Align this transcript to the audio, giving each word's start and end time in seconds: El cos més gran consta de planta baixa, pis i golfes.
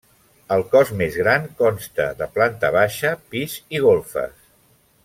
El 0.53 0.63
cos 0.71 0.93
més 1.01 1.17
gran 1.23 1.45
consta 1.59 2.09
de 2.23 2.29
planta 2.39 2.73
baixa, 2.79 3.15
pis 3.37 3.61
i 3.79 3.85
golfes. 3.89 4.35